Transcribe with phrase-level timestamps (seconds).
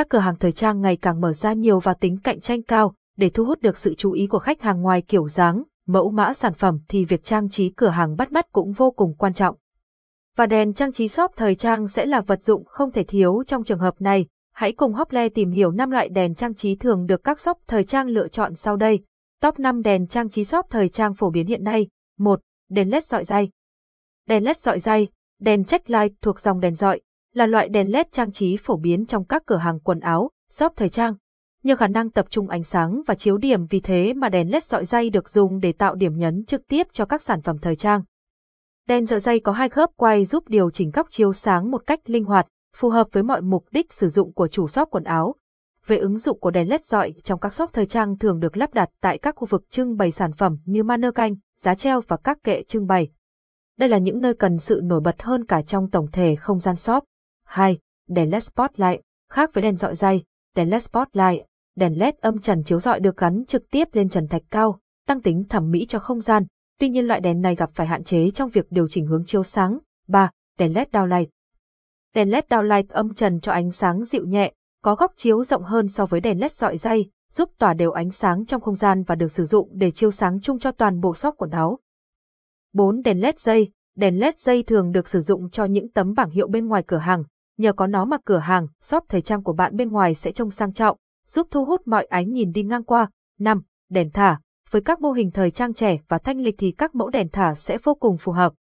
[0.00, 2.94] Các cửa hàng thời trang ngày càng mở ra nhiều và tính cạnh tranh cao,
[3.16, 6.32] để thu hút được sự chú ý của khách hàng ngoài kiểu dáng, mẫu mã
[6.32, 9.56] sản phẩm thì việc trang trí cửa hàng bắt mắt cũng vô cùng quan trọng.
[10.36, 13.64] Và đèn trang trí shop thời trang sẽ là vật dụng không thể thiếu trong
[13.64, 14.26] trường hợp này.
[14.54, 17.84] Hãy cùng Hople tìm hiểu 5 loại đèn trang trí thường được các shop thời
[17.84, 19.00] trang lựa chọn sau đây.
[19.42, 21.88] Top 5 đèn trang trí shop thời trang phổ biến hiện nay.
[22.18, 22.40] 1.
[22.70, 23.50] Đèn LED dọi dây.
[24.28, 25.08] Đèn LED dọi dây,
[25.40, 27.00] đèn check light thuộc dòng đèn dọi,
[27.34, 30.72] là loại đèn LED trang trí phổ biến trong các cửa hàng quần áo, shop
[30.76, 31.14] thời trang.
[31.62, 34.64] Nhờ khả năng tập trung ánh sáng và chiếu điểm vì thế mà đèn LED
[34.64, 37.76] dọi dây được dùng để tạo điểm nhấn trực tiếp cho các sản phẩm thời
[37.76, 38.02] trang.
[38.88, 42.00] Đèn dọi dây có hai khớp quay giúp điều chỉnh góc chiếu sáng một cách
[42.04, 42.46] linh hoạt,
[42.76, 45.34] phù hợp với mọi mục đích sử dụng của chủ shop quần áo.
[45.86, 48.74] Về ứng dụng của đèn LED dọi trong các shop thời trang thường được lắp
[48.74, 52.16] đặt tại các khu vực trưng bày sản phẩm như manơ canh, giá treo và
[52.16, 53.08] các kệ trưng bày.
[53.78, 56.76] Đây là những nơi cần sự nổi bật hơn cả trong tổng thể không gian
[56.76, 57.04] shop.
[57.50, 57.78] 2.
[58.08, 59.00] Đèn LED Spotlight,
[59.30, 60.24] khác với đèn dọi dây,
[60.56, 64.28] đèn LED Spotlight, đèn LED âm trần chiếu rọi được gắn trực tiếp lên trần
[64.28, 66.46] thạch cao, tăng tính thẩm mỹ cho không gian.
[66.78, 69.42] Tuy nhiên loại đèn này gặp phải hạn chế trong việc điều chỉnh hướng chiếu
[69.42, 69.78] sáng.
[70.08, 70.30] 3.
[70.58, 71.26] Đèn LED downlight.
[72.14, 75.88] Đèn LED downlight âm trần cho ánh sáng dịu nhẹ, có góc chiếu rộng hơn
[75.88, 79.14] so với đèn LED dọi dây, giúp tỏa đều ánh sáng trong không gian và
[79.14, 81.78] được sử dụng để chiếu sáng chung cho toàn bộ shop quần áo.
[82.72, 83.02] 4.
[83.02, 83.70] Đèn LED dây.
[83.96, 86.96] Đèn LED dây thường được sử dụng cho những tấm bảng hiệu bên ngoài cửa
[86.96, 87.24] hàng,
[87.60, 90.50] nhờ có nó mà cửa hàng, shop thời trang của bạn bên ngoài sẽ trông
[90.50, 93.10] sang trọng, giúp thu hút mọi ánh nhìn đi ngang qua.
[93.38, 93.62] 5.
[93.90, 94.40] Đèn thả.
[94.70, 97.54] Với các mô hình thời trang trẻ và thanh lịch thì các mẫu đèn thả
[97.54, 98.52] sẽ vô cùng phù hợp.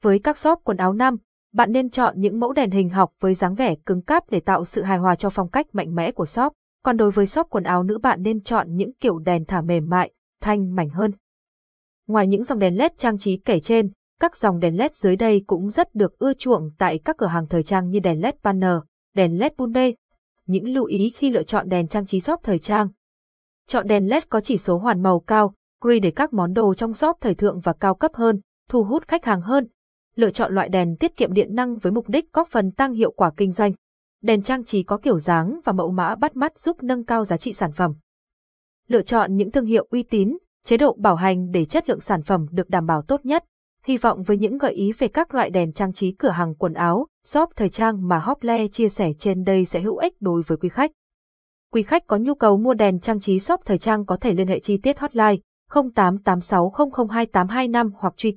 [0.00, 1.16] Với các shop quần áo nam,
[1.52, 4.64] bạn nên chọn những mẫu đèn hình học với dáng vẻ cứng cáp để tạo
[4.64, 6.52] sự hài hòa cho phong cách mạnh mẽ của shop.
[6.84, 9.88] Còn đối với shop quần áo nữ bạn nên chọn những kiểu đèn thả mềm
[9.88, 11.12] mại, thanh mảnh hơn.
[12.06, 15.42] Ngoài những dòng đèn LED trang trí kể trên, các dòng đèn LED dưới đây
[15.46, 18.76] cũng rất được ưa chuộng tại các cửa hàng thời trang như đèn LED banner,
[19.14, 19.90] đèn LED bulbe.
[20.46, 22.88] Những lưu ý khi lựa chọn đèn trang trí shop thời trang.
[23.68, 26.94] Chọn đèn LED có chỉ số hoàn màu cao, grid để các món đồ trong
[26.94, 29.68] shop thời thượng và cao cấp hơn, thu hút khách hàng hơn.
[30.14, 33.10] Lựa chọn loại đèn tiết kiệm điện năng với mục đích góp phần tăng hiệu
[33.10, 33.72] quả kinh doanh.
[34.22, 37.36] Đèn trang trí có kiểu dáng và mẫu mã bắt mắt giúp nâng cao giá
[37.36, 37.94] trị sản phẩm.
[38.88, 42.22] Lựa chọn những thương hiệu uy tín, chế độ bảo hành để chất lượng sản
[42.22, 43.44] phẩm được đảm bảo tốt nhất.
[43.86, 46.74] Hy vọng với những gợi ý về các loại đèn trang trí cửa hàng quần
[46.74, 50.58] áo, shop thời trang mà Hople chia sẻ trên đây sẽ hữu ích đối với
[50.58, 50.90] quý khách.
[51.72, 54.46] Quý khách có nhu cầu mua đèn trang trí shop thời trang có thể liên
[54.46, 55.36] hệ chi tiết hotline
[55.70, 58.32] 0886002825 hoặc truy